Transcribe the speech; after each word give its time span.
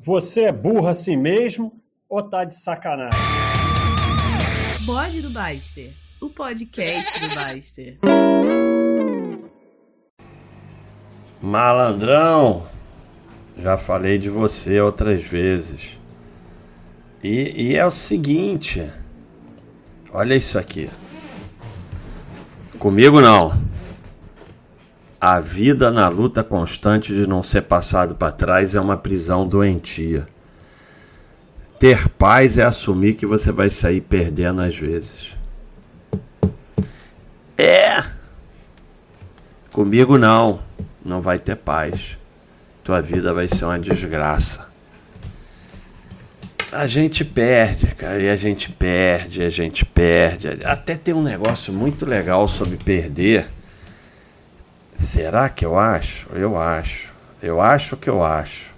Você 0.00 0.42
é 0.42 0.52
burro 0.52 0.86
assim 0.86 1.16
mesmo 1.16 1.72
ou 2.08 2.22
tá 2.22 2.44
de 2.44 2.54
sacanagem? 2.54 3.18
Bode 4.86 5.20
do 5.20 5.28
Baster, 5.28 5.92
o 6.20 6.30
podcast 6.30 7.20
do 7.20 7.34
Baster. 7.34 7.98
Malandrão, 11.42 12.64
já 13.60 13.76
falei 13.76 14.18
de 14.18 14.30
você 14.30 14.80
outras 14.80 15.20
vezes. 15.20 15.98
E, 17.22 17.70
e 17.70 17.76
é 17.76 17.84
o 17.84 17.90
seguinte, 17.90 18.88
olha 20.12 20.36
isso 20.36 20.60
aqui. 20.60 20.88
Comigo 22.78 23.20
não. 23.20 23.67
A 25.20 25.40
vida 25.40 25.90
na 25.90 26.06
luta 26.06 26.44
constante 26.44 27.12
de 27.12 27.26
não 27.26 27.42
ser 27.42 27.62
passado 27.62 28.14
para 28.14 28.30
trás 28.30 28.76
é 28.76 28.80
uma 28.80 28.96
prisão 28.96 29.48
doentia. 29.48 30.28
Ter 31.76 32.08
paz 32.08 32.56
é 32.56 32.62
assumir 32.62 33.14
que 33.14 33.26
você 33.26 33.50
vai 33.50 33.68
sair 33.68 34.00
perdendo 34.00 34.62
às 34.62 34.76
vezes. 34.76 35.30
É. 37.56 38.04
Comigo 39.72 40.16
não. 40.16 40.60
Não 41.04 41.20
vai 41.20 41.40
ter 41.40 41.56
paz. 41.56 42.16
Tua 42.84 43.02
vida 43.02 43.34
vai 43.34 43.48
ser 43.48 43.64
uma 43.64 43.78
desgraça. 43.78 44.68
A 46.70 46.86
gente 46.86 47.24
perde, 47.24 47.86
cara, 47.94 48.20
e 48.20 48.28
a 48.28 48.36
gente 48.36 48.70
perde, 48.70 49.42
a 49.42 49.50
gente 49.50 49.84
perde. 49.84 50.48
Até 50.64 50.96
tem 50.96 51.12
um 51.12 51.22
negócio 51.22 51.72
muito 51.72 52.06
legal 52.06 52.46
sobre 52.46 52.76
perder 52.76 53.48
Será 54.98 55.48
que 55.48 55.64
eu 55.64 55.78
acho? 55.78 56.26
Eu 56.32 56.60
acho. 56.60 57.12
Eu 57.40 57.60
acho 57.60 57.96
que 57.96 58.10
eu 58.10 58.22
acho. 58.22 58.72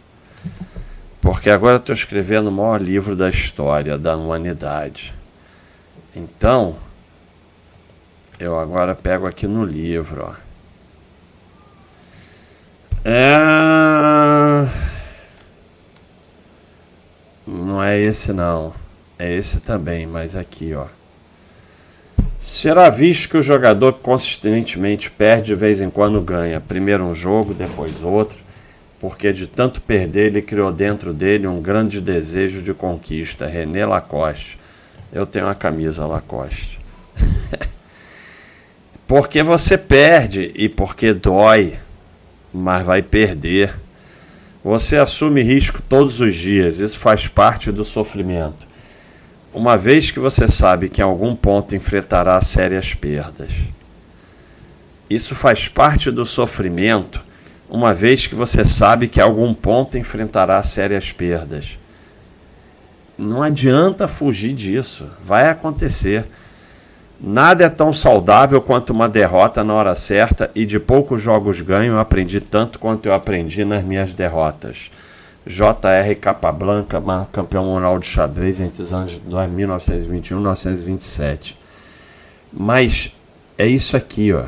Porque 1.20 1.48
agora 1.48 1.76
estou 1.76 1.94
escrevendo 1.94 2.48
o 2.48 2.52
maior 2.52 2.80
livro 2.80 3.16
da 3.16 3.30
história 3.30 3.96
da 3.96 4.16
humanidade. 4.16 5.14
Então, 6.14 6.76
eu 8.38 8.58
agora 8.58 8.94
pego 8.94 9.26
aqui 9.26 9.46
no 9.46 9.64
livro, 9.64 10.26
ó. 10.28 10.34
É... 13.04 14.68
Não 17.46 17.82
é 17.82 17.98
esse 17.98 18.32
não. 18.32 18.74
É 19.18 19.32
esse 19.32 19.60
também, 19.60 20.06
mas 20.06 20.36
aqui, 20.36 20.74
ó. 20.74 20.86
Será 22.40 22.88
visto 22.88 23.28
que 23.28 23.36
o 23.36 23.42
jogador 23.42 23.92
consistentemente 23.92 25.10
perde 25.10 25.48
de 25.48 25.54
vez 25.54 25.80
em 25.82 25.90
quando 25.90 26.20
ganha. 26.22 26.58
Primeiro 26.58 27.04
um 27.04 27.14
jogo, 27.14 27.52
depois 27.52 28.02
outro, 28.02 28.38
porque 28.98 29.30
de 29.30 29.46
tanto 29.46 29.80
perder 29.82 30.28
ele 30.28 30.40
criou 30.40 30.72
dentro 30.72 31.12
dele 31.12 31.46
um 31.46 31.60
grande 31.60 32.00
desejo 32.00 32.62
de 32.62 32.72
conquista. 32.72 33.46
René 33.46 33.84
Lacoste. 33.84 34.58
Eu 35.12 35.26
tenho 35.26 35.44
uma 35.44 35.54
camisa 35.54 36.06
Lacoste. 36.06 36.80
porque 39.06 39.42
você 39.42 39.76
perde 39.76 40.50
e 40.54 40.66
porque 40.66 41.12
dói, 41.12 41.74
mas 42.54 42.82
vai 42.86 43.02
perder. 43.02 43.74
Você 44.64 44.96
assume 44.96 45.42
risco 45.42 45.82
todos 45.82 46.20
os 46.20 46.34
dias, 46.34 46.78
isso 46.78 46.98
faz 46.98 47.26
parte 47.26 47.70
do 47.70 47.84
sofrimento 47.84 48.69
uma 49.52 49.76
vez 49.76 50.10
que 50.10 50.18
você 50.18 50.46
sabe 50.46 50.88
que 50.88 51.00
em 51.00 51.04
algum 51.04 51.34
ponto 51.34 51.74
enfrentará 51.74 52.40
sérias 52.40 52.94
perdas. 52.94 53.50
Isso 55.08 55.34
faz 55.34 55.66
parte 55.66 56.10
do 56.10 56.24
sofrimento, 56.24 57.20
uma 57.68 57.92
vez 57.92 58.26
que 58.26 58.34
você 58.34 58.64
sabe 58.64 59.08
que 59.08 59.18
em 59.18 59.22
algum 59.22 59.52
ponto 59.52 59.98
enfrentará 59.98 60.62
sérias 60.62 61.10
perdas. 61.12 61.78
Não 63.18 63.42
adianta 63.42 64.08
fugir 64.08 64.52
disso, 64.52 65.10
vai 65.22 65.48
acontecer. 65.48 66.24
Nada 67.20 67.64
é 67.64 67.68
tão 67.68 67.92
saudável 67.92 68.62
quanto 68.62 68.90
uma 68.90 69.08
derrota 69.08 69.62
na 69.62 69.74
hora 69.74 69.94
certa, 69.94 70.50
e 70.54 70.64
de 70.64 70.78
poucos 70.78 71.20
jogos 71.20 71.60
ganho 71.60 71.98
aprendi 71.98 72.40
tanto 72.40 72.78
quanto 72.78 73.06
eu 73.06 73.12
aprendi 73.12 73.64
nas 73.64 73.84
minhas 73.84 74.14
derrotas. 74.14 74.90
J.R. 75.46 76.14
Capablanca, 76.16 77.02
campeão 77.32 77.64
mundial 77.64 77.98
de 77.98 78.06
xadrez 78.06 78.60
entre 78.60 78.82
os 78.82 78.92
anos 78.92 79.18
1921 79.24 80.36
e 80.36 80.40
1927. 80.40 81.58
Mas 82.52 83.14
é 83.56 83.66
isso 83.66 83.96
aqui, 83.96 84.32
ó. 84.32 84.44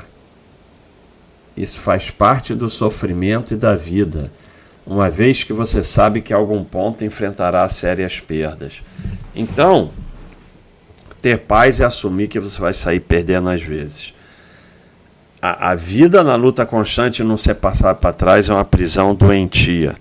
Isso 1.57 1.79
faz 1.79 2.11
parte 2.11 2.55
do 2.55 2.69
sofrimento 2.69 3.55
e 3.55 3.57
da 3.57 3.75
vida, 3.75 4.31
uma 4.87 5.09
vez 5.09 5.45
que 5.45 5.53
você 5.53 5.83
sabe 5.83 6.21
que 6.21 6.33
a 6.33 6.37
algum 6.37 6.65
ponto 6.65 7.05
enfrentará 7.05 7.67
sérias 7.69 8.21
perdas. 8.21 8.83
Então, 9.35 9.91
ter 11.21 11.39
paz 11.39 11.81
é 11.81 11.85
assumir 11.85 12.29
que 12.29 12.41
você 12.41 12.61
vai 12.61 12.73
sair 12.73 13.01
perdendo 13.01 13.49
às 13.49 13.63
vezes. 13.63 14.13
A, 15.41 15.71
a 15.71 15.75
vida 15.75 16.23
na 16.25 16.35
luta 16.35 16.67
constante 16.67 17.23
não 17.23 17.37
ser 17.37 17.55
passar 17.55 17.95
para 17.97 18.13
trás 18.13 18.49
é 18.49 18.53
uma 18.53 18.65
prisão 18.65 19.15
doentia 19.15 19.95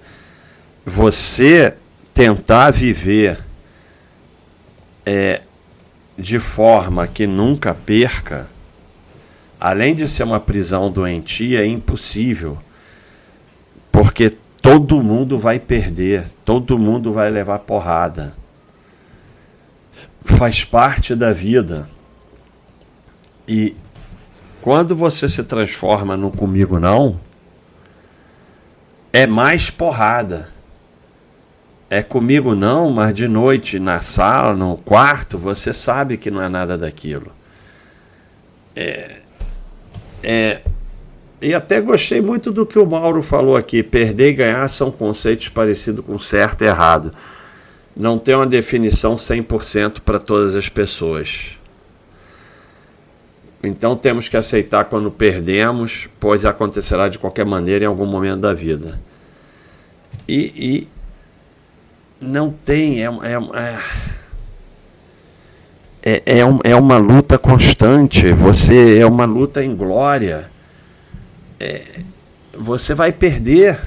você 0.86 1.76
tentar 2.14 2.72
viver 2.72 3.44
é, 5.06 5.42
de 6.18 6.40
forma 6.40 7.08
que 7.08 7.26
nunca 7.26 7.74
perca, 7.74 8.50
além 9.60 9.96
de 9.96 10.08
ser 10.08 10.24
uma 10.24 10.40
prisão 10.40 10.92
doentia, 10.92 11.62
é 11.62 11.66
impossível. 11.66 12.58
Porque 13.92 14.36
todo 14.62 15.02
mundo 15.02 15.40
vai 15.40 15.60
perder, 15.60 16.28
todo 16.46 16.78
mundo 16.78 17.12
vai 17.12 17.30
levar 17.30 17.60
porrada. 17.60 18.36
Faz 20.24 20.64
parte 20.64 21.16
da 21.16 21.32
vida. 21.32 21.90
E 23.48 23.76
quando 24.62 24.96
você 24.96 25.28
se 25.28 25.44
transforma 25.44 26.16
no 26.16 26.32
comigo 26.32 26.80
não, 26.80 27.20
é 29.12 29.26
mais 29.28 29.70
porrada 29.70 30.51
é 31.92 32.02
comigo 32.02 32.56
não, 32.56 32.90
mas 32.90 33.14
de 33.14 33.28
noite 33.28 33.78
na 33.78 34.00
sala, 34.00 34.56
no 34.56 34.78
quarto, 34.78 35.38
você 35.38 35.74
sabe 35.74 36.16
que 36.16 36.32
não 36.32 36.42
é 36.42 36.48
nada 36.48 36.78
daquilo. 36.78 37.30
É, 38.74 39.18
é, 40.24 40.62
e 41.42 41.54
até 41.54 41.82
gostei 41.82 42.22
muito 42.22 42.50
do 42.50 42.66
que 42.66 42.80
o 42.80 42.86
Mauro 42.86 43.22
falou 43.22 43.58
aqui. 43.58 43.84
Perder 43.84 44.30
e 44.30 44.34
ganhar 44.34 44.70
são 44.70 44.90
conceitos 44.90 45.50
parecidos 45.50 46.06
com 46.06 46.18
certo 46.18 46.62
e 46.62 46.68
errado. 46.68 47.14
Não 47.94 48.18
tem 48.18 48.36
uma 48.36 48.48
definição 48.48 49.18
100% 49.18 50.00
para 50.00 50.18
todas 50.18 50.56
as 50.56 50.70
pessoas. 50.70 51.58
Então 53.62 53.98
temos 53.98 54.30
que 54.30 54.38
aceitar 54.38 54.86
quando 54.86 55.12
perdemos, 55.12 56.08
pois 56.22 56.46
acontecerá 56.46 57.10
de 57.10 57.20
qualquer 57.20 57.46
maneira 57.46 57.84
em 57.84 57.88
algum 57.90 58.06
momento 58.06 58.40
da 58.40 58.54
vida. 58.54 58.98
E, 60.26 60.54
e 60.56 61.01
não 62.22 62.52
tem. 62.52 63.04
É, 63.04 63.08
é, 63.08 63.80
é, 66.04 66.40
é, 66.40 66.40
é 66.64 66.76
uma 66.76 66.98
luta 66.98 67.38
constante. 67.38 68.32
Você 68.32 69.00
é 69.00 69.06
uma 69.06 69.26
luta 69.26 69.64
em 69.64 69.76
glória. 69.76 70.52
É, 71.60 71.84
você 72.58 72.94
vai 72.94 73.12
perder. 73.12 73.82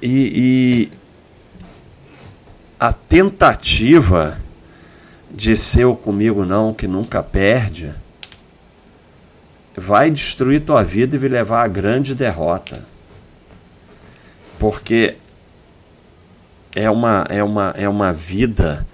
E, 0.00 0.88
e 0.88 0.90
a 2.78 2.92
tentativa 2.92 4.38
de 5.30 5.56
ser 5.56 5.86
o 5.86 5.96
comigo 5.96 6.44
não 6.44 6.72
que 6.72 6.86
nunca 6.86 7.22
perde 7.22 7.92
vai 9.76 10.10
destruir 10.10 10.60
tua 10.60 10.84
vida 10.84 11.16
e 11.16 11.18
vai 11.18 11.28
levar 11.28 11.64
a 11.64 11.68
grande 11.68 12.14
derrota. 12.14 12.80
Porque 14.58 15.16
é 16.74 16.90
uma, 16.90 17.24
é 17.28 17.42
uma, 17.42 17.74
é 17.76 17.88
uma 17.88 18.12
vida 18.12 18.86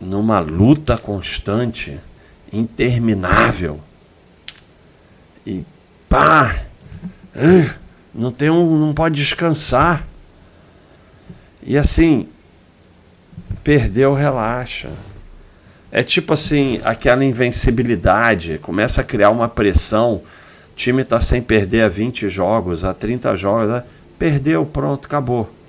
numa 0.00 0.40
luta 0.40 0.96
constante, 0.96 2.00
interminável. 2.50 3.78
E 5.46 5.64
pá! 6.08 6.62
Não 8.14 8.32
tem 8.32 8.50
um, 8.50 8.78
não 8.78 8.94
pode 8.94 9.14
descansar. 9.14 10.06
E 11.62 11.76
assim, 11.76 12.26
perdeu, 13.62 14.14
relaxa. 14.14 14.90
É 15.92 16.02
tipo 16.02 16.32
assim, 16.32 16.80
aquela 16.82 17.24
invencibilidade, 17.24 18.58
começa 18.58 19.02
a 19.02 19.04
criar 19.04 19.30
uma 19.30 19.48
pressão. 19.48 20.14
O 20.14 20.74
time 20.74 21.02
está 21.02 21.20
sem 21.20 21.42
perder 21.42 21.82
a 21.82 21.88
20 21.88 22.28
jogos, 22.28 22.84
a 22.84 22.94
30 22.94 23.36
jogos, 23.36 23.82
perdeu, 24.18 24.64
pronto, 24.64 25.06
acabou 25.06 25.59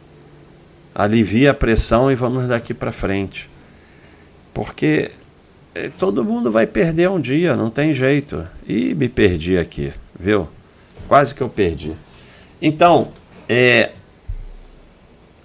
alivia 0.94 1.52
a 1.52 1.54
pressão 1.54 2.12
e 2.12 2.16
vamos 2.16 2.48
daqui 2.48 2.74
para 2.74 2.92
frente. 2.92 3.50
Porque 4.54 5.12
eh, 5.74 5.90
todo 5.98 6.24
mundo 6.24 6.52
vai 6.52 6.68
perder 6.68 7.10
um 7.10 7.20
dia, 7.20 7.56
não 7.56 7.70
tem 7.70 7.94
jeito. 7.94 8.48
E 8.68 8.94
me 8.94 9.08
perdi 9.08 9.58
aqui, 9.58 9.94
viu? 10.20 10.48
Quase 11.08 11.34
que 11.34 11.42
eu 11.42 11.50
perdi. 11.50 11.94
Então, 12.62 13.10
é, 13.48 13.92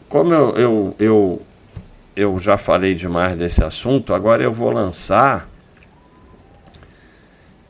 como 0.08 0.32
eu, 0.32 0.56
eu, 0.56 0.96
eu, 0.98 1.42
eu 2.14 2.38
já 2.38 2.56
falei 2.56 2.94
demais 2.94 3.36
desse 3.36 3.62
assunto, 3.62 4.14
agora 4.14 4.42
eu 4.42 4.52
vou 4.52 4.70
lançar 4.70 5.48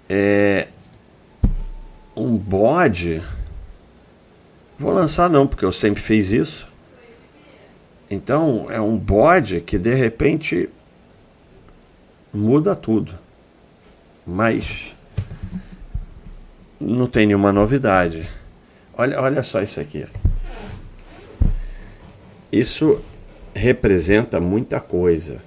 é, 0.08 0.68
um 2.16 2.36
bode. 2.36 3.22
Vou 4.78 4.92
lançar 4.92 5.30
não, 5.30 5.46
porque 5.46 5.64
eu 5.64 5.72
sempre 5.72 6.02
fiz 6.02 6.32
isso. 6.32 6.68
Então 8.10 8.66
é 8.70 8.80
um 8.80 8.96
bode 8.96 9.60
que 9.60 9.78
de 9.78 9.94
repente 9.94 10.68
muda 12.32 12.76
tudo. 12.76 13.14
Mas 14.26 14.94
não 16.80 17.06
tem 17.06 17.26
nenhuma 17.26 17.52
novidade. 17.52 18.28
Olha, 18.96 19.20
olha 19.20 19.42
só 19.42 19.62
isso 19.62 19.80
aqui. 19.80 20.06
Isso 22.50 23.02
representa 23.54 24.40
muita 24.40 24.80
coisa. 24.80 25.42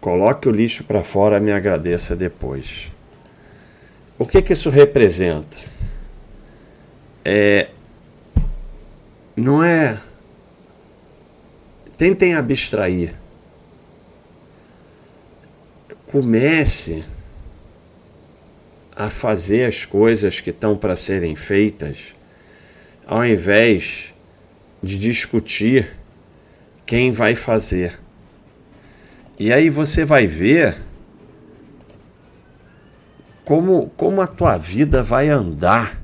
Coloque 0.00 0.48
o 0.48 0.52
lixo 0.52 0.84
para 0.84 1.04
fora, 1.04 1.38
me 1.38 1.52
agradeça 1.52 2.16
depois. 2.16 2.90
O 4.18 4.26
que, 4.26 4.40
que 4.40 4.52
isso 4.52 4.70
representa? 4.70 5.56
É, 7.24 7.68
não 9.36 9.62
é. 9.62 10.00
Tentem 12.00 12.34
abstrair. 12.34 13.14
Comece 16.06 17.04
a 18.96 19.10
fazer 19.10 19.66
as 19.66 19.84
coisas 19.84 20.40
que 20.40 20.48
estão 20.48 20.78
para 20.78 20.96
serem 20.96 21.36
feitas, 21.36 22.14
ao 23.06 23.22
invés 23.22 24.14
de 24.82 24.98
discutir 24.98 25.94
quem 26.86 27.12
vai 27.12 27.34
fazer. 27.34 28.00
E 29.38 29.52
aí 29.52 29.68
você 29.68 30.02
vai 30.02 30.26
ver 30.26 30.78
como, 33.44 33.90
como 33.90 34.22
a 34.22 34.26
tua 34.26 34.56
vida 34.56 35.02
vai 35.02 35.28
andar 35.28 36.00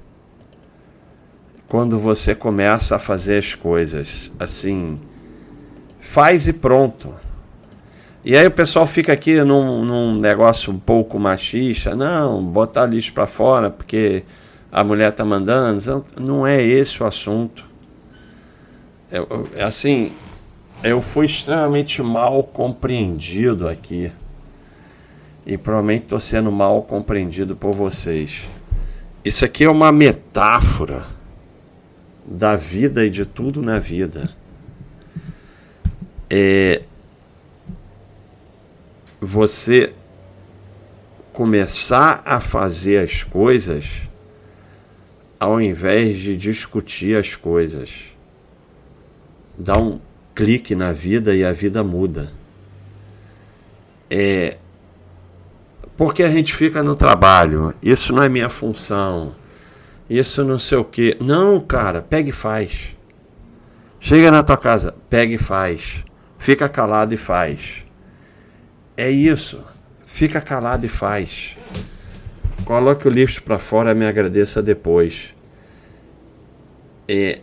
quando 1.66 1.98
você 1.98 2.34
começa 2.34 2.96
a 2.96 2.98
fazer 2.98 3.38
as 3.38 3.54
coisas 3.54 4.30
assim, 4.38 5.00
faz 6.06 6.46
e 6.46 6.52
pronto. 6.52 7.12
E 8.24 8.36
aí 8.36 8.46
o 8.46 8.50
pessoal 8.50 8.86
fica 8.86 9.12
aqui 9.12 9.42
num, 9.42 9.84
num 9.84 10.16
negócio 10.16 10.72
um 10.72 10.78
pouco 10.78 11.18
machista, 11.18 11.94
não, 11.94 12.42
botar 12.44 12.86
lixo 12.86 13.12
para 13.12 13.26
fora 13.26 13.70
porque 13.70 14.24
a 14.70 14.82
mulher 14.82 15.12
tá 15.12 15.24
mandando, 15.24 16.04
não 16.18 16.46
é 16.46 16.62
esse 16.62 17.02
o 17.02 17.06
assunto. 17.06 17.64
É, 19.10 19.62
assim, 19.62 20.12
eu 20.82 21.00
fui 21.00 21.26
extremamente 21.26 22.02
mal 22.02 22.42
compreendido 22.42 23.68
aqui. 23.68 24.10
E 25.44 25.56
provavelmente 25.56 26.04
estou 26.04 26.20
sendo 26.20 26.50
mal 26.50 26.82
compreendido 26.82 27.54
por 27.54 27.72
vocês. 27.72 28.42
Isso 29.24 29.44
aqui 29.44 29.64
é 29.64 29.70
uma 29.70 29.92
metáfora 29.92 31.04
da 32.24 32.56
vida 32.56 33.04
e 33.04 33.10
de 33.10 33.24
tudo 33.24 33.62
na 33.62 33.78
vida. 33.78 34.35
É 36.28 36.82
você 39.20 39.92
começar 41.32 42.22
a 42.24 42.40
fazer 42.40 43.04
as 43.04 43.22
coisas 43.22 44.02
ao 45.38 45.60
invés 45.60 46.18
de 46.18 46.36
discutir 46.36 47.16
as 47.16 47.36
coisas 47.36 48.16
dá 49.58 49.78
um 49.78 50.00
clique 50.34 50.74
na 50.74 50.92
vida 50.92 51.34
e 51.34 51.44
a 51.44 51.52
vida 51.52 51.82
muda. 51.82 52.30
É 54.10 54.58
porque 55.96 56.22
a 56.22 56.28
gente 56.28 56.54
fica 56.54 56.82
no 56.82 56.94
trabalho, 56.94 57.74
isso 57.82 58.12
não 58.12 58.22
é 58.22 58.28
minha 58.28 58.50
função. 58.50 59.34
Isso 60.08 60.44
não 60.44 60.58
sei 60.58 60.78
o 60.78 60.84
que. 60.84 61.16
Não, 61.20 61.58
cara, 61.58 62.02
pega 62.02 62.28
e 62.28 62.32
faz. 62.32 62.94
Chega 63.98 64.30
na 64.30 64.42
tua 64.42 64.56
casa, 64.56 64.94
pega 65.08 65.34
e 65.34 65.38
faz. 65.38 66.04
Fica 66.46 66.68
calado 66.68 67.12
e 67.12 67.16
faz. 67.16 67.84
É 68.96 69.10
isso. 69.10 69.64
Fica 70.06 70.40
calado 70.40 70.86
e 70.86 70.88
faz. 70.88 71.56
Coloque 72.64 73.08
o 73.08 73.10
lixo 73.10 73.42
para 73.42 73.58
fora, 73.58 73.92
me 73.96 74.06
agradeça 74.06 74.62
depois. 74.62 75.34
É, 77.08 77.40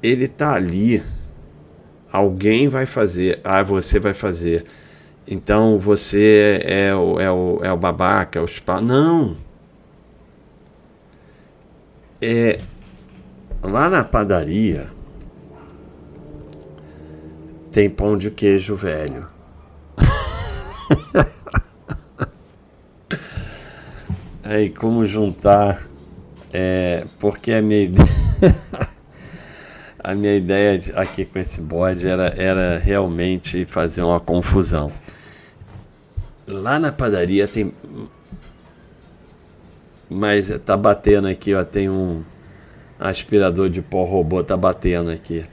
ele 0.00 0.28
tá 0.28 0.52
ali. 0.52 1.02
Alguém 2.12 2.68
vai 2.68 2.86
fazer. 2.86 3.40
Ah, 3.42 3.64
você 3.64 3.98
vai 3.98 4.14
fazer. 4.14 4.64
Então 5.26 5.76
você 5.76 6.60
é 6.64 6.94
o, 6.94 7.18
é 7.18 7.28
o, 7.32 7.58
é 7.64 7.72
o 7.72 7.76
babaca, 7.76 8.38
é 8.38 8.42
o 8.42 8.46
spa. 8.46 8.80
Não! 8.80 9.36
É, 12.22 12.60
lá 13.60 13.90
na 13.90 14.04
padaria 14.04 14.96
tem 17.70 17.88
pão 17.90 18.16
de 18.16 18.30
queijo 18.30 18.74
velho. 18.74 19.28
Aí, 24.42 24.70
como 24.70 25.04
juntar? 25.04 25.86
É, 26.52 27.04
porque 27.18 27.52
a 27.52 27.60
minha 27.60 27.82
ideia. 27.82 28.08
a 30.02 30.14
minha 30.14 30.34
ideia 30.34 30.80
aqui 30.94 31.26
com 31.26 31.38
esse 31.38 31.60
bode 31.60 32.08
era, 32.08 32.28
era 32.36 32.78
realmente 32.78 33.66
fazer 33.66 34.02
uma 34.02 34.18
confusão. 34.18 34.90
Lá 36.46 36.78
na 36.78 36.90
padaria 36.90 37.46
tem. 37.46 37.72
Mas 40.08 40.48
tá 40.64 40.74
batendo 40.76 41.28
aqui, 41.28 41.54
ó. 41.54 41.62
Tem 41.62 41.90
um 41.90 42.22
aspirador 42.98 43.68
de 43.68 43.82
pó 43.82 44.04
robô, 44.04 44.42
tá 44.42 44.56
batendo 44.56 45.10
aqui. 45.10 45.44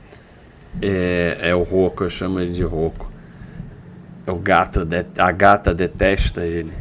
É, 0.81 1.37
é 1.41 1.55
o 1.55 1.63
Roco, 1.63 2.03
eu 2.03 2.09
chamo 2.09 2.39
ele 2.39 2.53
de 2.53 2.63
Roco. 2.63 3.11
É 4.27 4.31
o 4.31 4.37
gato, 4.37 4.87
a 5.17 5.31
gata 5.31 5.73
detesta 5.73 6.45
ele. 6.45 6.73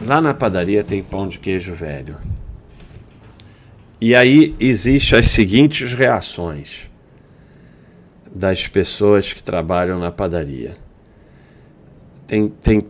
Lá 0.00 0.20
na 0.20 0.32
padaria 0.32 0.84
tem 0.84 1.02
pão 1.02 1.28
de 1.28 1.38
queijo 1.38 1.74
velho. 1.74 2.16
E 4.00 4.14
aí 4.14 4.54
existem 4.60 5.18
as 5.18 5.28
seguintes 5.28 5.92
reações 5.92 6.88
das 8.32 8.68
pessoas 8.68 9.32
que 9.32 9.42
trabalham 9.42 9.98
na 9.98 10.12
padaria. 10.12 10.76
Tem, 12.26 12.48
tem 12.48 12.86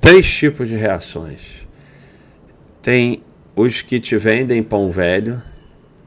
três 0.00 0.32
tipos 0.34 0.68
de 0.68 0.76
reações. 0.76 1.66
Tem 2.80 3.22
os 3.54 3.82
que 3.82 4.00
te 4.00 4.16
vendem 4.16 4.62
pão 4.62 4.90
velho, 4.90 5.42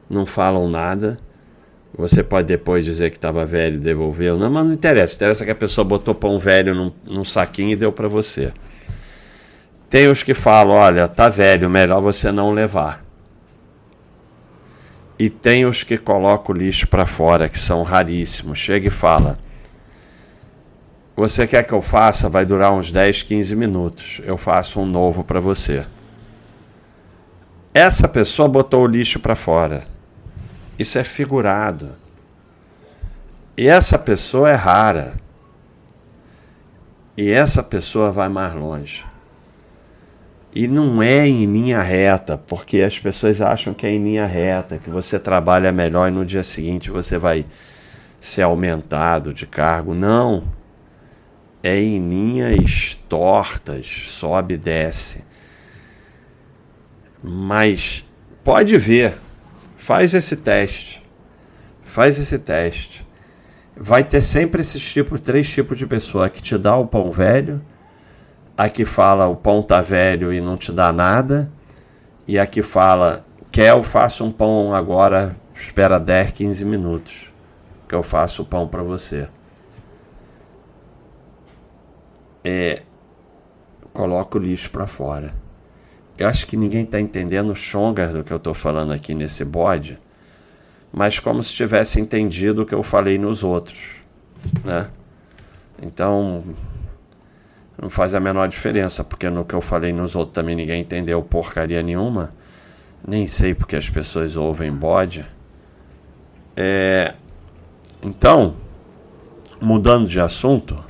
não 0.08 0.26
falam 0.26 0.68
nada. 0.68 1.20
Você 2.00 2.22
pode 2.22 2.48
depois 2.48 2.84
dizer 2.84 3.10
que 3.10 3.16
estava 3.16 3.46
velho 3.46 3.76
e 3.76 3.78
devolveu. 3.78 4.36
Não, 4.38 4.50
mas 4.50 4.66
não 4.66 4.72
interessa. 4.72 5.14
Interessa 5.14 5.44
que 5.44 5.50
a 5.50 5.54
pessoa 5.54 5.84
botou 5.84 6.14
pão 6.14 6.38
velho 6.38 6.74
num, 6.74 6.92
num 7.06 7.24
saquinho 7.24 7.70
e 7.70 7.76
deu 7.76 7.92
para 7.92 8.08
você. 8.08 8.52
Tem 9.88 10.08
os 10.08 10.22
que 10.22 10.34
falam: 10.34 10.74
olha, 10.74 11.06
tá 11.06 11.28
velho, 11.28 11.70
melhor 11.70 12.00
você 12.00 12.32
não 12.32 12.50
levar 12.50 13.10
e 15.20 15.28
tem 15.28 15.66
os 15.66 15.84
que 15.84 15.98
colocam 15.98 16.54
o 16.54 16.58
lixo 16.58 16.88
para 16.88 17.04
fora, 17.04 17.46
que 17.46 17.58
são 17.58 17.82
raríssimos. 17.82 18.58
Chega 18.58 18.88
e 18.88 18.90
fala: 18.90 19.38
Você 21.14 21.46
quer 21.46 21.62
que 21.62 21.74
eu 21.74 21.82
faça? 21.82 22.30
Vai 22.30 22.46
durar 22.46 22.72
uns 22.72 22.90
10, 22.90 23.24
15 23.24 23.54
minutos. 23.54 24.22
Eu 24.24 24.38
faço 24.38 24.80
um 24.80 24.86
novo 24.86 25.22
para 25.22 25.38
você. 25.38 25.86
Essa 27.74 28.08
pessoa 28.08 28.48
botou 28.48 28.82
o 28.82 28.86
lixo 28.86 29.20
para 29.20 29.36
fora. 29.36 29.84
Isso 30.80 30.98
é 30.98 31.04
figurado. 31.04 31.94
E 33.54 33.68
essa 33.68 33.98
pessoa 33.98 34.48
é 34.48 34.54
rara. 34.54 35.14
E 37.14 37.30
essa 37.30 37.62
pessoa 37.62 38.10
vai 38.10 38.30
mais 38.30 38.54
longe. 38.54 39.04
E 40.54 40.66
não 40.66 41.02
é 41.02 41.28
em 41.28 41.44
linha 41.44 41.82
reta, 41.82 42.38
porque 42.38 42.80
as 42.80 42.98
pessoas 42.98 43.42
acham 43.42 43.74
que 43.74 43.86
é 43.86 43.90
em 43.90 44.02
linha 44.02 44.24
reta, 44.24 44.78
que 44.78 44.88
você 44.88 45.20
trabalha 45.20 45.70
melhor 45.70 46.08
e 46.08 46.12
no 46.12 46.24
dia 46.24 46.42
seguinte 46.42 46.90
você 46.90 47.18
vai 47.18 47.44
ser 48.18 48.40
aumentado 48.40 49.34
de 49.34 49.46
cargo. 49.46 49.92
Não. 49.92 50.44
É 51.62 51.78
em 51.78 52.08
linhas 52.08 52.94
tortas, 53.06 53.86
sobe 54.08 54.54
e 54.54 54.56
desce. 54.56 55.22
Mas 57.22 58.02
pode 58.42 58.78
ver, 58.78 59.18
faz 59.90 60.14
esse 60.14 60.36
teste. 60.36 61.04
Faz 61.82 62.16
esse 62.16 62.38
teste. 62.38 63.04
Vai 63.76 64.04
ter 64.04 64.22
sempre 64.22 64.60
esses 64.60 64.92
tipos, 64.92 65.20
três 65.20 65.50
tipos 65.50 65.76
de 65.76 65.84
pessoa 65.84 66.30
que 66.30 66.40
te 66.40 66.56
dá 66.56 66.76
o 66.76 66.86
pão 66.86 67.10
velho 67.10 67.60
a 68.56 68.68
que 68.68 68.84
fala 68.84 69.26
o 69.26 69.34
pão 69.34 69.60
tá 69.60 69.82
velho 69.82 70.32
e 70.32 70.40
não 70.40 70.56
te 70.56 70.70
dá 70.70 70.92
nada, 70.92 71.50
e 72.24 72.38
a 72.38 72.46
que 72.46 72.62
fala 72.62 73.26
quer 73.50 73.70
eu 73.70 73.82
faço 73.82 74.24
um 74.24 74.30
pão 74.30 74.72
agora, 74.72 75.34
espera 75.56 75.98
10, 75.98 76.34
15 76.34 76.64
minutos. 76.64 77.32
que 77.88 77.94
eu 77.96 78.04
faço 78.04 78.42
o 78.42 78.46
pão 78.46 78.68
para 78.68 78.84
você. 78.84 79.28
É, 82.44 82.82
coloca 83.92 84.38
o 84.38 84.40
lixo 84.40 84.70
para 84.70 84.86
fora. 84.86 85.34
Eu 86.20 86.28
acho 86.28 86.46
que 86.46 86.54
ninguém 86.54 86.82
está 86.84 87.00
entendendo 87.00 87.56
chongas 87.56 88.12
do 88.12 88.22
que 88.22 88.30
eu 88.30 88.36
estou 88.36 88.52
falando 88.52 88.92
aqui 88.92 89.14
nesse 89.14 89.42
bode, 89.42 89.98
mas 90.92 91.18
como 91.18 91.42
se 91.42 91.54
tivesse 91.54 91.98
entendido 91.98 92.60
o 92.60 92.66
que 92.66 92.74
eu 92.74 92.82
falei 92.82 93.16
nos 93.16 93.42
outros, 93.42 93.80
né? 94.62 94.90
Então, 95.82 96.44
não 97.80 97.88
faz 97.88 98.14
a 98.14 98.20
menor 98.20 98.46
diferença, 98.48 99.02
porque 99.02 99.30
no 99.30 99.46
que 99.46 99.54
eu 99.54 99.62
falei 99.62 99.94
nos 99.94 100.14
outros 100.14 100.34
também 100.34 100.54
ninguém 100.54 100.82
entendeu 100.82 101.22
porcaria 101.22 101.82
nenhuma. 101.82 102.34
Nem 103.08 103.26
sei 103.26 103.54
porque 103.54 103.74
as 103.74 103.88
pessoas 103.88 104.36
ouvem 104.36 104.70
bode. 104.70 105.24
É, 106.54 107.14
então, 108.02 108.56
mudando 109.58 110.06
de 110.06 110.20
assunto, 110.20 110.84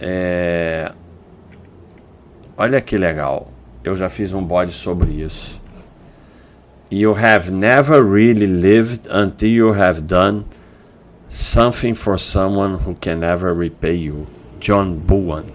é, 0.00 0.90
olha 2.56 2.80
que 2.80 2.98
legal. 2.98 3.59
Eu 3.82 3.96
já 3.96 4.08
fiz 4.08 4.32
um 4.32 4.44
bode 4.44 4.72
sobre 4.72 5.10
isso. 5.12 5.60
You 6.90 7.14
have 7.14 7.50
never 7.50 8.02
really 8.02 8.46
lived 8.46 9.08
until 9.10 9.48
you 9.48 9.72
have 9.72 10.02
done 10.02 10.42
something 11.28 11.94
for 11.94 12.18
someone 12.18 12.74
who 12.74 12.94
can 13.00 13.16
never 13.16 13.54
repay 13.54 13.94
you. 13.94 14.26
John 14.60 14.96
Bullen. 14.96 15.46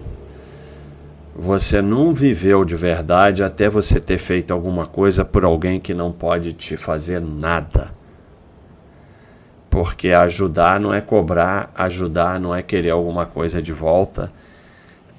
Você 1.38 1.80
não 1.80 2.12
viveu 2.12 2.64
de 2.64 2.74
verdade 2.74 3.42
até 3.42 3.68
você 3.68 4.00
ter 4.00 4.18
feito 4.18 4.52
alguma 4.52 4.86
coisa 4.86 5.24
por 5.24 5.44
alguém 5.44 5.78
que 5.78 5.94
não 5.94 6.10
pode 6.10 6.52
te 6.54 6.76
fazer 6.76 7.20
nada. 7.20 7.92
Porque 9.70 10.08
ajudar 10.08 10.80
não 10.80 10.92
é 10.92 11.00
cobrar, 11.00 11.70
ajudar 11.76 12.40
não 12.40 12.54
é 12.54 12.62
querer 12.62 12.90
alguma 12.90 13.26
coisa 13.26 13.60
de 13.60 13.72
volta, 13.72 14.32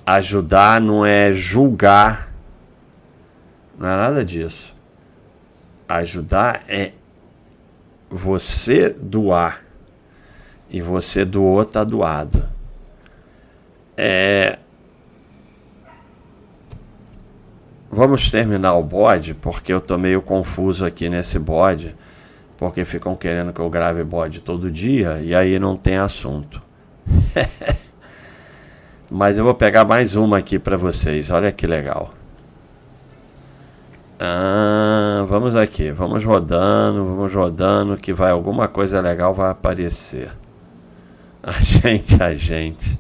ajudar 0.05 0.81
não 0.81 1.05
é 1.05 1.31
julgar, 1.31 2.26
não 3.77 3.87
é 3.87 3.95
nada 3.95 4.25
disso. 4.25 4.73
Ajudar 5.87 6.63
é 6.67 6.93
você 8.09 8.89
doar 8.89 9.63
e 10.69 10.81
você 10.81 11.23
doou, 11.23 11.63
tá 11.63 11.83
doado. 11.83 12.47
É... 13.95 14.59
Vamos 17.89 18.29
terminar 18.29 18.75
o 18.75 18.83
bode, 18.83 19.33
porque 19.33 19.71
eu 19.71 19.79
tô 19.79 19.97
meio 19.97 20.21
confuso 20.21 20.85
aqui 20.85 21.09
nesse 21.09 21.39
bode, 21.39 21.95
porque 22.57 22.83
ficam 22.83 23.15
querendo 23.15 23.53
que 23.53 23.61
eu 23.61 23.69
grave 23.69 24.03
bode 24.03 24.41
todo 24.41 24.69
dia 24.69 25.19
e 25.21 25.33
aí 25.33 25.57
não 25.57 25.77
tem 25.77 25.97
assunto. 25.97 26.61
Mas 29.09 29.37
eu 29.37 29.45
vou 29.45 29.53
pegar 29.53 29.85
mais 29.85 30.15
uma 30.15 30.39
aqui 30.39 30.59
para 30.59 30.75
vocês, 30.75 31.29
olha 31.29 31.51
que 31.51 31.65
legal. 31.65 32.13
Ah, 34.19 35.23
vamos 35.27 35.55
aqui, 35.55 35.91
vamos 35.91 36.23
rodando, 36.25 37.05
vamos 37.05 37.33
rodando, 37.33 37.97
que 37.97 38.11
vai 38.11 38.31
alguma 38.31 38.67
coisa 38.67 38.99
legal 38.99 39.33
vai 39.33 39.51
aparecer. 39.51 40.31
A 41.43 41.51
gente, 41.61 42.21
a 42.21 42.35
gente. 42.35 42.99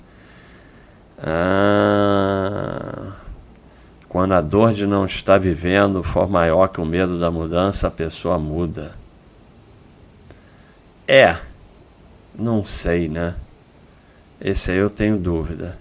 Ah, 1.19 3.13
quando 4.07 4.33
a 4.33 4.41
dor 4.41 4.73
de 4.73 4.87
não 4.87 5.05
estar 5.05 5.37
vivendo 5.37 6.01
for 6.01 6.29
maior 6.29 6.67
que 6.69 6.79
o 6.79 6.85
medo 6.85 7.19
da 7.19 7.29
mudança, 7.29 7.87
a 7.87 7.91
pessoa 7.91 8.39
muda. 8.39 8.93
É, 11.07 11.35
não 12.39 12.63
sei, 12.63 13.09
né? 13.09 13.35
Esse 14.39 14.71
aí 14.71 14.77
eu 14.77 14.89
tenho 14.89 15.17
dúvida. 15.17 15.77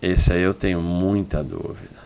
Esse 0.00 0.32
aí 0.32 0.42
eu 0.42 0.54
tenho 0.54 0.80
muita 0.80 1.42
dúvida. 1.42 2.03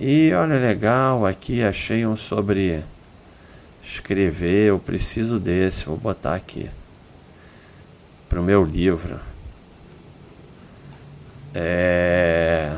E 0.00 0.32
olha 0.32 0.58
legal, 0.58 1.26
aqui 1.26 1.60
achei 1.60 2.06
um 2.06 2.16
sobre 2.16 2.84
escrever, 3.82 4.68
eu 4.68 4.78
preciso 4.78 5.40
desse, 5.40 5.84
vou 5.84 5.96
botar 5.96 6.36
aqui 6.36 6.70
para 8.28 8.40
o 8.40 8.44
meu 8.44 8.64
livro. 8.64 9.18
É... 11.52 12.70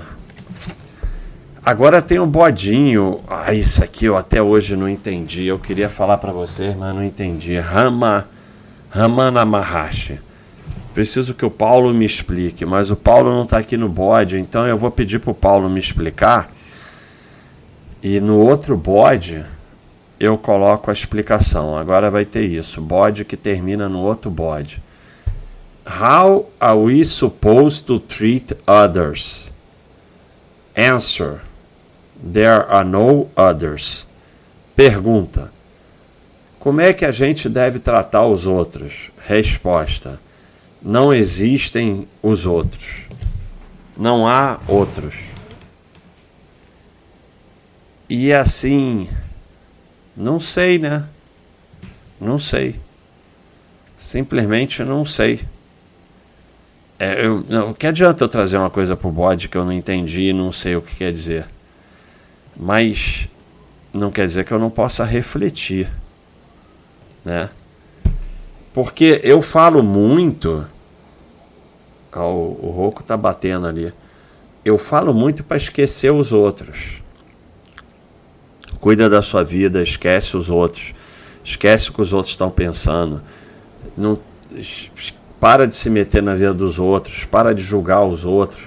Agora 1.62 2.00
tem 2.00 2.18
um 2.18 2.26
bodinho. 2.26 3.20
Ah, 3.28 3.52
isso 3.52 3.84
aqui 3.84 4.06
eu 4.06 4.16
até 4.16 4.40
hoje 4.40 4.74
não 4.74 4.88
entendi. 4.88 5.44
Eu 5.44 5.58
queria 5.58 5.90
falar 5.90 6.16
para 6.16 6.32
vocês, 6.32 6.74
mas 6.74 6.94
não 6.94 7.04
entendi. 7.04 7.58
Rama, 7.58 8.26
Ramana 8.88 9.44
Maharshi. 9.44 10.18
Preciso 10.94 11.34
que 11.34 11.44
o 11.44 11.50
Paulo 11.50 11.92
me 11.92 12.06
explique, 12.06 12.64
mas 12.64 12.90
o 12.90 12.96
Paulo 12.96 13.30
não 13.30 13.42
está 13.42 13.58
aqui 13.58 13.76
no 13.76 13.88
bode, 13.88 14.38
então 14.38 14.66
eu 14.66 14.78
vou 14.78 14.90
pedir 14.90 15.20
para 15.20 15.30
o 15.30 15.34
Paulo 15.34 15.68
me 15.68 15.78
explicar. 15.78 16.50
E 18.02 18.18
no 18.18 18.38
outro 18.38 18.76
bode 18.76 19.44
eu 20.18 20.36
coloco 20.38 20.90
a 20.90 20.92
explicação. 20.92 21.76
Agora 21.76 22.10
vai 22.10 22.24
ter 22.24 22.44
isso, 22.44 22.80
bode 22.80 23.24
que 23.24 23.36
termina 23.36 23.88
no 23.88 24.00
outro 24.00 24.30
bode. 24.30 24.82
How 25.86 26.50
are 26.60 26.78
we 26.78 27.04
supposed 27.04 27.86
to 27.86 27.98
treat 27.98 28.54
others? 28.66 29.50
Answer: 30.76 31.40
There 32.22 32.64
are 32.68 32.84
no 32.84 33.28
others. 33.36 34.06
Pergunta: 34.76 35.50
Como 36.58 36.80
é 36.80 36.92
que 36.92 37.04
a 37.04 37.10
gente 37.10 37.48
deve 37.48 37.78
tratar 37.78 38.26
os 38.26 38.46
outros? 38.46 39.10
Resposta: 39.18 40.20
Não 40.82 41.12
existem 41.12 42.06
os 42.22 42.46
outros. 42.46 43.02
Não 43.96 44.26
há 44.26 44.58
outros. 44.68 45.16
E 48.10 48.32
assim, 48.32 49.08
não 50.16 50.40
sei, 50.40 50.80
né? 50.80 51.04
Não 52.20 52.40
sei. 52.40 52.74
Simplesmente 53.96 54.82
não 54.82 55.04
sei. 55.04 55.40
É, 56.98 57.24
eu, 57.24 57.44
não, 57.48 57.72
que 57.72 57.86
adianta 57.86 58.24
eu 58.24 58.28
trazer 58.28 58.56
uma 58.56 58.68
coisa 58.68 58.96
pro 58.96 59.12
bode 59.12 59.48
que 59.48 59.56
eu 59.56 59.64
não 59.64 59.72
entendi 59.72 60.22
e 60.22 60.32
não 60.32 60.50
sei 60.50 60.74
o 60.74 60.82
que 60.82 60.96
quer 60.96 61.12
dizer? 61.12 61.46
Mas 62.58 63.28
não 63.94 64.10
quer 64.10 64.26
dizer 64.26 64.44
que 64.44 64.50
eu 64.52 64.58
não 64.58 64.70
possa 64.70 65.04
refletir, 65.04 65.88
né? 67.24 67.48
Porque 68.74 69.20
eu 69.22 69.40
falo 69.40 69.84
muito. 69.84 70.66
Ó, 72.12 72.28
o, 72.28 72.66
o 72.66 72.70
Roco 72.70 73.04
tá 73.04 73.16
batendo 73.16 73.68
ali. 73.68 73.92
Eu 74.64 74.76
falo 74.76 75.14
muito 75.14 75.44
para 75.44 75.56
esquecer 75.56 76.10
os 76.10 76.32
outros. 76.32 77.00
Cuida 78.80 79.10
da 79.10 79.22
sua 79.22 79.44
vida, 79.44 79.82
esquece 79.82 80.36
os 80.36 80.48
outros. 80.48 80.94
Esquece 81.44 81.90
o 81.90 81.92
que 81.92 82.02
os 82.02 82.12
outros 82.12 82.32
estão 82.32 82.50
pensando. 82.50 83.22
Não 83.96 84.18
para 85.40 85.66
de 85.66 85.74
se 85.74 85.88
meter 85.88 86.22
na 86.22 86.34
vida 86.34 86.52
dos 86.52 86.78
outros, 86.78 87.24
para 87.24 87.54
de 87.54 87.62
julgar 87.62 88.04
os 88.04 88.24
outros. 88.24 88.62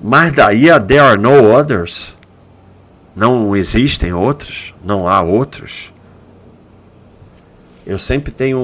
Mas 0.00 0.32
daí 0.32 0.68
a 0.68 0.80
there 0.80 1.00
are 1.00 1.20
no 1.20 1.52
others. 1.54 2.14
Não 3.14 3.54
existem 3.54 4.12
outros, 4.12 4.74
não 4.82 5.06
há 5.06 5.20
outros. 5.20 5.92
Eu 7.86 7.98
sempre 7.98 8.32
tenho 8.32 8.58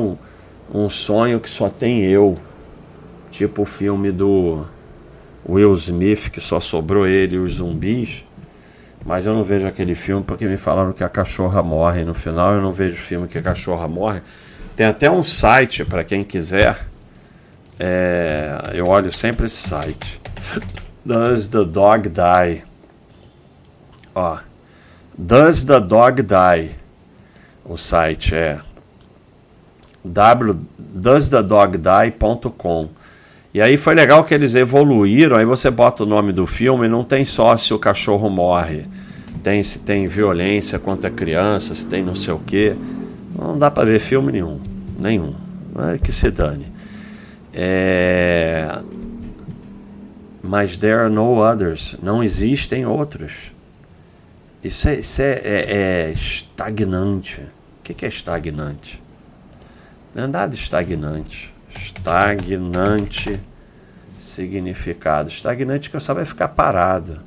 um, 0.73 0.85
um 0.85 0.91
sonho 0.91 1.39
que 1.39 1.51
só 1.51 1.69
tem 1.69 2.05
eu. 2.05 2.39
Tipo 3.31 3.63
o 3.63 3.67
filme 3.67 4.11
do 4.11 4.65
Will 5.49 5.75
Smith, 5.75 6.31
que 6.31 6.41
só 6.41 6.61
sobrou 6.61 7.07
ele 7.07 7.37
e 7.37 7.39
os 7.39 7.55
zumbis. 7.55 8.25
Mas 9.05 9.25
eu 9.25 9.35
não 9.35 9.45
vejo 9.45 9.67
aquele 9.67 9.95
filme 9.95 10.25
porque 10.25 10.47
me 10.47 10.57
falaram 10.57 10.93
que 10.93 11.03
a 11.03 11.09
cachorra 11.09 11.63
morre. 11.63 12.05
No 12.05 12.15
final 12.15 12.55
eu 12.55 12.61
não 12.61 12.73
vejo 12.73 12.97
filme 12.97 13.29
que 13.29 13.39
a 13.39 13.43
cachorra 13.43 13.89
morre. 13.89 14.21
Tem 14.77 14.87
até 14.87 15.11
um 15.11 15.25
site 15.25 15.85
para 15.85 16.05
quem 16.05 16.23
quiser 16.23 16.87
é, 17.79 18.73
eu 18.75 18.89
olho 18.89 19.13
sempre 19.13 19.47
esse 19.47 19.69
site. 19.69 20.21
Does 21.05 21.47
the 21.49 21.65
dog 21.65 22.09
die? 22.09 22.65
Ó, 24.15 24.39
Does 25.17 25.65
the 25.65 25.81
dog 25.81 26.23
die? 26.23 26.71
O 27.65 27.77
site 27.77 28.35
é 28.35 28.61
www.doesthedogdie.com. 30.05 32.89
E 33.59 33.61
aí 33.61 33.77
foi 33.77 33.93
legal 33.93 34.23
que 34.23 34.33
eles 34.33 34.55
evoluíram. 34.55 35.37
Aí 35.37 35.45
você 35.45 35.69
bota 35.69 36.05
o 36.05 36.07
nome 36.07 36.33
do 36.33 36.47
filme 36.47 36.87
não 36.87 37.03
tem 37.03 37.25
só 37.25 37.57
se 37.57 37.75
o 37.75 37.79
cachorro 37.79 38.31
morre. 38.31 38.85
Tem 39.43 39.61
se 39.65 39.81
tem 39.81 40.07
violência 40.07 40.79
contra 40.79 41.11
criança, 41.11 41.75
se 41.75 41.85
tem 41.85 42.05
não 42.05 42.15
sei 42.15 42.33
o 42.33 42.39
que. 42.39 42.77
Não 43.37 43.59
dá 43.59 43.69
para 43.69 43.87
ver 43.87 43.99
filme 43.99 44.31
nenhum. 44.31 44.61
Nenhum. 44.97 45.35
É 45.93 45.99
que 45.99 46.13
se 46.13 46.31
dane. 46.31 46.67
É... 47.53 48.79
Mas 50.41 50.77
there 50.77 50.95
are 50.95 51.13
no 51.13 51.45
others. 51.45 51.97
Não 52.01 52.23
existem 52.23 52.87
outros. 52.87 53.51
Isso 54.63 54.89
é, 54.89 55.01
isso 55.01 55.21
é, 55.21 55.33
é, 55.33 55.65
é 56.07 56.13
estagnante. 56.13 57.43
que, 57.83 57.93
que 57.93 58.07
é 58.07 58.09
estagnante? 58.09 59.03
Não 60.15 60.23
é 60.23 60.27
nada 60.29 60.55
estagnante. 60.55 61.53
Estagnante 61.77 63.41
significado. 64.19 65.29
Estagnante 65.29 65.89
que 65.89 65.97
eu 65.97 66.01
só 66.01 66.13
vai 66.13 66.25
ficar 66.25 66.49
parado. 66.49 67.21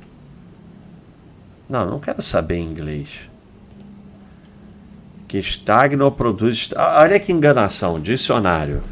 Não, 1.68 1.86
não 1.86 1.98
quero 1.98 2.20
saber 2.20 2.58
inglês. 2.58 3.20
Que 5.26 5.38
estagna 5.38 6.04
ou 6.04 6.12
produz. 6.12 6.68
Olha 6.76 7.18
que 7.18 7.32
enganação. 7.32 7.98
Dicionário. 7.98 8.82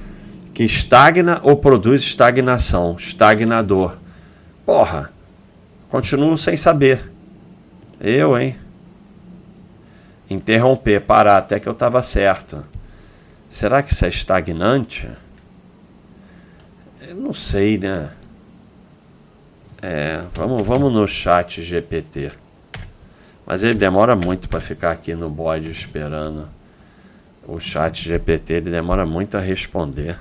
Que 0.55 0.65
estagna 0.65 1.41
ou 1.43 1.57
produz 1.57 2.03
estagnação. 2.03 2.97
Estagnador. 2.99 3.97
Porra. 4.65 5.13
Continuo 5.91 6.39
sem 6.39 6.57
saber. 6.57 7.11
Eu, 8.01 8.39
hein? 8.39 8.57
Interromper, 10.31 11.01
parar 11.01 11.37
até 11.37 11.61
que 11.61 11.69
eu 11.69 11.73
estava 11.73 12.03
certo. 12.03 12.65
Será 13.51 13.83
que 13.83 13.93
isso 13.93 14.05
é 14.07 14.09
estagnante? 14.09 15.09
Eu 17.11 17.17
não 17.17 17.35
sei, 17.35 17.77
né? 17.77 18.13
É, 19.83 20.23
vamos, 20.33 20.65
vamos 20.65 20.93
no 20.93 21.09
chat 21.09 21.61
GPT. 21.61 22.31
Mas 23.45 23.65
ele 23.65 23.75
demora 23.75 24.15
muito 24.15 24.49
para 24.49 24.61
ficar 24.61 24.93
aqui 24.93 25.13
no 25.17 25.29
bode 25.29 25.69
esperando. 25.73 26.49
O 27.49 27.59
chat 27.59 28.05
GPT 28.05 28.53
ele 28.53 28.71
demora 28.71 29.05
muito 29.05 29.37
a 29.37 29.41
responder. 29.41 30.21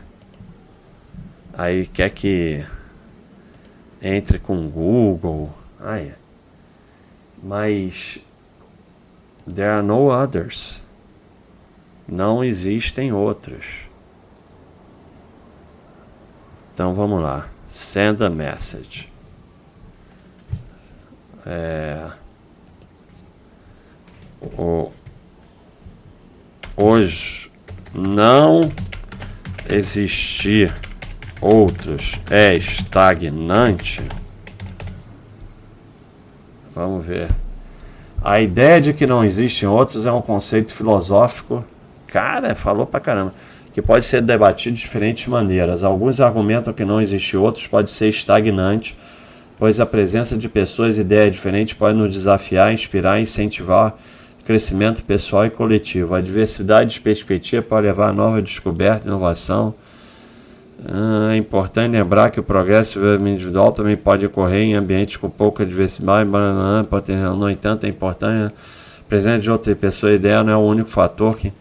Aí 1.53 1.85
quer 1.85 2.09
que 2.09 2.65
entre 4.01 4.39
com 4.39 4.67
Google. 4.67 5.53
Ai. 5.79 6.15
Mas 7.43 8.17
there 9.45 9.69
are 9.69 9.85
no 9.85 10.07
others. 10.07 10.81
Não 12.11 12.43
existem 12.43 13.13
outros. 13.13 13.88
Então 16.79 16.93
vamos 16.93 17.21
lá. 17.21 17.49
Send 17.67 18.23
a 18.23 18.29
message. 18.29 19.11
É 21.45 22.09
o, 24.57 24.89
hoje 26.77 27.51
não 27.93 28.71
existir 29.69 30.73
outros 31.41 32.17
é 32.31 32.55
estagnante? 32.55 34.01
Vamos 36.73 37.05
ver. 37.05 37.27
A 38.23 38.39
ideia 38.39 38.79
de 38.79 38.93
que 38.93 39.05
não 39.05 39.25
existem 39.25 39.67
outros 39.67 40.05
é 40.05 40.11
um 40.13 40.21
conceito 40.21 40.73
filosófico, 40.73 41.61
cara, 42.07 42.55
falou 42.55 42.85
pra 42.85 43.01
caramba, 43.01 43.33
que 43.73 43.81
pode 43.81 44.05
ser 44.05 44.21
debatido 44.21 44.75
de 44.75 44.81
diferentes 44.81 45.27
maneiras. 45.27 45.83
Alguns 45.83 46.19
argumentam 46.19 46.73
que 46.73 46.83
não 46.83 47.01
existe 47.01 47.37
outros 47.37 47.67
pode 47.67 47.91
ser 47.91 48.09
estagnante, 48.09 48.95
pois 49.57 49.79
a 49.79 49.85
presença 49.85 50.37
de 50.37 50.49
pessoas 50.49 50.97
e 50.97 51.01
ideias 51.01 51.31
diferentes 51.31 51.73
pode 51.73 51.97
nos 51.97 52.13
desafiar, 52.13 52.73
inspirar, 52.73 53.19
incentivar 53.19 53.95
crescimento 54.45 55.03
pessoal 55.03 55.45
e 55.45 55.49
coletivo. 55.51 56.15
A 56.15 56.21
diversidade 56.21 56.95
de 56.95 57.01
perspectiva 57.01 57.61
pode 57.61 57.85
levar 57.85 58.09
a 58.09 58.13
nova 58.13 58.41
descoberta 58.41 59.05
e 59.05 59.07
inovação. 59.07 59.75
Ah, 60.87 61.33
é 61.33 61.37
importante 61.37 61.91
lembrar 61.91 62.31
que 62.31 62.39
o 62.39 62.43
progresso 62.43 62.99
individual 63.15 63.71
também 63.71 63.95
pode 63.95 64.25
ocorrer 64.25 64.61
em 64.61 64.73
ambientes 64.73 65.17
com 65.17 65.29
pouca 65.29 65.63
diversidade, 65.63 66.27
no 66.27 67.49
entanto, 67.49 67.85
é 67.85 67.89
importante 67.89 68.51
a 68.51 69.07
presença 69.07 69.39
de 69.39 69.51
outra 69.51 69.75
pessoa 69.75 70.13
ideia 70.13 70.43
não 70.43 70.53
é 70.53 70.55
o 70.55 70.61
único 70.61 70.89
fator 70.89 71.37
que. 71.37 71.53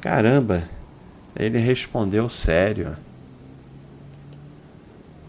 Caramba, 0.00 0.62
ele 1.38 1.58
respondeu 1.58 2.28
sério. 2.28 2.96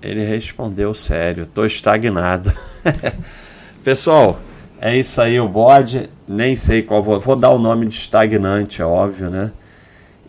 Ele 0.01 0.23
respondeu 0.23 0.93
sério, 0.93 1.43
estou 1.43 1.65
estagnado. 1.65 2.51
Pessoal, 3.83 4.39
é 4.79 4.95
isso 4.95 5.21
aí, 5.21 5.39
o 5.39 5.47
bode. 5.47 6.09
Nem 6.27 6.55
sei 6.55 6.83
qual 6.83 7.01
vou. 7.01 7.19
Vou 7.19 7.35
dar 7.35 7.49
o 7.49 7.59
nome 7.59 7.87
de 7.87 7.95
estagnante, 7.95 8.81
é 8.81 8.85
óbvio, 8.85 9.29
né? 9.29 9.51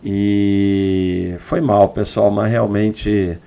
E 0.03 1.35
foi 1.39 1.59
mal, 1.59 1.89
pessoal, 1.89 2.31
mas 2.31 2.49
realmente 2.49 3.37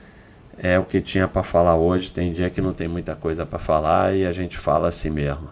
é 0.58 0.78
o 0.78 0.84
que 0.84 1.00
tinha 1.00 1.26
para 1.26 1.42
falar 1.42 1.76
hoje. 1.76 2.12
Tem 2.12 2.30
dia 2.30 2.50
que 2.50 2.60
não 2.60 2.72
tem 2.72 2.86
muita 2.86 3.16
coisa 3.16 3.46
para 3.46 3.58
falar 3.58 4.14
e 4.14 4.26
a 4.26 4.32
gente 4.32 4.58
fala 4.58 4.88
assim 4.88 5.10
mesmo. 5.10 5.48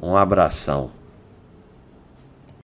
Um 0.00 0.16
abração. 0.16 0.90